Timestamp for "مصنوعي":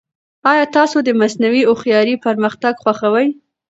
1.21-1.61